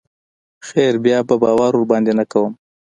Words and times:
خير 0.67 0.93
بيا 1.03 1.17
به 1.27 1.35
باور 1.41 1.71
ورباندې 1.77 2.13
نه 2.19 2.25
کوم. 2.31 2.51